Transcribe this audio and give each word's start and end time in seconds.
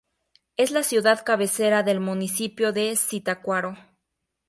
Es 0.57 0.71
la 0.71 0.81
ciudad 0.81 1.21
cabecera 1.23 1.83
del 1.83 1.99
Municipio 1.99 2.73
de 2.73 2.95
Zitácuaro. 2.95 3.75